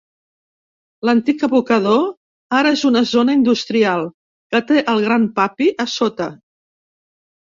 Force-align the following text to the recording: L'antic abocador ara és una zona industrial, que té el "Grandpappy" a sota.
L'antic 1.09 1.43
abocador 1.47 2.07
ara 2.61 2.71
és 2.77 2.85
una 2.91 3.03
zona 3.11 3.35
industrial, 3.41 4.07
que 4.55 4.63
té 4.73 4.83
el 4.95 5.05
"Grandpappy" 5.07 5.69
a 5.85 5.89
sota. 6.01 6.33